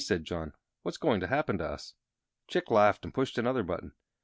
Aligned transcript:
said 0.03 0.25
John; 0.25 0.53
"what's 0.81 0.97
going 0.97 1.19
to 1.19 1.27
happen 1.27 1.59
to 1.59 1.65
us?" 1.69 1.93
Chick 2.47 2.71
laughed 2.71 3.05
and 3.05 3.13
pushed 3.13 3.37
another 3.37 3.61
button. 3.61 3.91